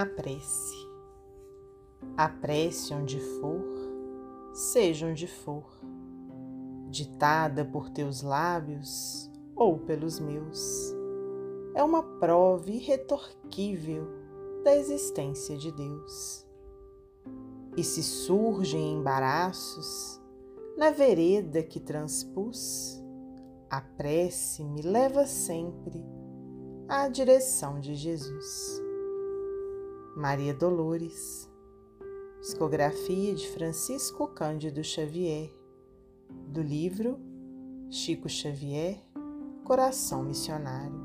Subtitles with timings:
[0.00, 0.88] A prece.
[2.16, 3.62] A prece onde for,
[4.54, 5.62] seja onde for,
[6.88, 10.94] ditada por teus lábios ou pelos meus,
[11.74, 14.08] é uma prova irretorquível
[14.64, 16.46] da existência de Deus.
[17.76, 20.18] E se surgem embaraços
[20.78, 23.04] na vereda que transpus,
[23.68, 26.02] a prece me leva sempre
[26.88, 28.89] à direção de Jesus.
[30.16, 31.48] Maria Dolores,
[32.40, 35.54] psicografia de Francisco Cândido Xavier,
[36.48, 37.18] do livro
[37.90, 38.98] Chico Xavier,
[39.64, 40.99] Coração Missionário.